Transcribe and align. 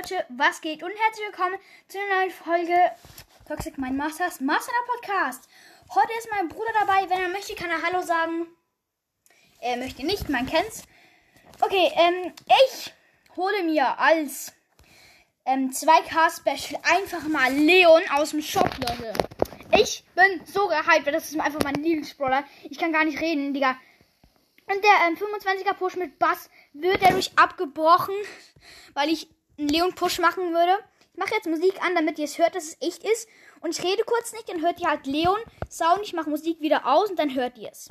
Leute, 0.00 0.24
was 0.30 0.62
geht? 0.62 0.82
Und 0.82 0.92
herzlich 0.96 1.26
willkommen 1.26 1.58
zu 1.88 1.98
einer 1.98 2.20
neuen 2.20 2.30
Folge 2.30 2.74
Toxic 3.46 3.76
Mind 3.76 3.98
Masters 3.98 4.40
Master 4.40 4.72
Podcast. 4.86 5.46
Heute 5.94 6.12
ist 6.18 6.28
mein 6.30 6.48
Bruder 6.48 6.70
dabei. 6.78 7.10
Wenn 7.10 7.20
er 7.20 7.28
möchte, 7.28 7.54
kann 7.54 7.68
er 7.68 7.82
Hallo 7.82 8.00
sagen. 8.00 8.46
Er 9.60 9.76
möchte 9.76 10.06
nicht, 10.06 10.30
man 10.30 10.46
kennt's. 10.46 10.84
Okay, 11.60 11.92
ähm, 11.96 12.32
ich 12.46 12.94
hole 13.36 13.62
mir 13.64 13.98
als 13.98 14.54
ähm, 15.44 15.70
2K 15.70 16.34
Special 16.34 16.80
einfach 16.82 17.28
mal 17.28 17.52
Leon 17.52 18.02
aus 18.14 18.30
dem 18.30 18.40
Shop, 18.40 18.70
Leute. 18.78 19.12
Ich 19.78 20.02
bin 20.14 20.46
so 20.46 20.66
gehypt, 20.68 21.04
weil 21.04 21.12
das 21.12 21.30
ist 21.30 21.38
einfach 21.38 21.60
mein 21.62 21.74
Lieblingsbrawler. 21.74 22.44
Ich 22.70 22.78
kann 22.78 22.94
gar 22.94 23.04
nicht 23.04 23.20
reden, 23.20 23.52
Digga. 23.52 23.76
Und 24.66 24.82
der 24.82 25.08
ähm, 25.08 25.16
25er 25.16 25.74
Push 25.74 25.96
mit 25.96 26.18
Bass 26.18 26.48
wird 26.72 27.02
dadurch 27.02 27.32
abgebrochen, 27.36 28.14
weil 28.94 29.10
ich 29.10 29.28
einen 29.60 29.68
Leon-Push 29.68 30.18
machen 30.18 30.52
würde. 30.52 30.78
Ich 31.12 31.18
mache 31.18 31.34
jetzt 31.34 31.46
Musik 31.46 31.82
an, 31.84 31.94
damit 31.94 32.18
ihr 32.18 32.24
es 32.24 32.38
hört, 32.38 32.54
dass 32.54 32.64
es 32.64 32.76
echt 32.80 33.04
ist. 33.04 33.28
Und 33.60 33.76
ich 33.76 33.84
rede 33.84 34.02
kurz 34.04 34.32
nicht, 34.32 34.48
dann 34.48 34.62
hört 34.62 34.80
ihr 34.80 34.88
halt 34.88 35.06
Leon 35.06 35.38
Sound. 35.70 36.00
Ich 36.02 36.14
mache 36.14 36.30
Musik 36.30 36.60
wieder 36.60 36.86
aus 36.86 37.10
und 37.10 37.18
dann 37.18 37.34
hört 37.34 37.58
ihr 37.58 37.70
es. 37.70 37.88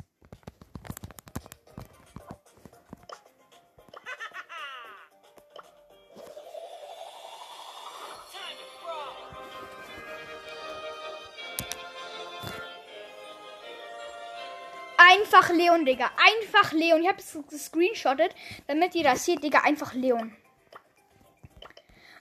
Einfach 15.12 15.50
Leon, 15.50 15.84
Digga. 15.84 16.10
Einfach 16.16 16.72
Leon. 16.72 17.02
Ich 17.02 17.08
habe 17.08 17.18
es 17.18 17.36
gescreenshottet, 17.48 18.34
damit 18.66 18.94
ihr 18.94 19.04
das 19.04 19.24
seht, 19.24 19.42
Digga. 19.42 19.60
Einfach 19.60 19.94
Leon. 19.94 20.36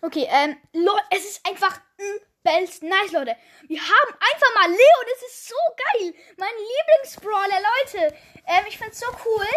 Okay, 0.02 0.28
ähm, 0.30 0.55
Leute, 0.73 1.03
es 1.09 1.25
ist 1.25 1.47
einfach 1.47 1.80
übelst 1.97 2.83
nice, 2.83 3.11
Leute. 3.11 3.36
Wir 3.67 3.81
haben 3.81 4.14
einfach 4.14 4.55
mal 4.55 4.69
Leon. 4.69 5.05
Es 5.16 5.23
ist 5.23 5.47
so 5.50 5.55
geil. 5.75 6.14
Mein 6.38 6.50
Lieblingsbrawler, 6.58 7.59
Leute. 7.59 8.16
Ähm, 8.47 8.66
ich 8.67 8.77
find's 8.77 9.00
so 9.00 9.08
cool. 9.25 9.47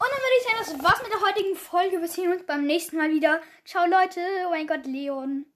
Und 0.00 0.06
dann 0.08 0.18
würde 0.18 0.36
ich 0.38 0.44
sagen, 0.44 0.56
das 0.58 0.84
war's 0.84 1.02
mit 1.02 1.12
der 1.12 1.20
heutigen 1.20 1.56
Folge. 1.56 2.00
Wir 2.00 2.08
sehen 2.08 2.32
uns 2.32 2.46
beim 2.46 2.64
nächsten 2.64 2.96
Mal 2.96 3.10
wieder. 3.10 3.42
Ciao, 3.64 3.84
Leute. 3.86 4.20
Oh 4.46 4.50
mein 4.50 4.66
Gott, 4.66 4.86
Leon. 4.86 5.46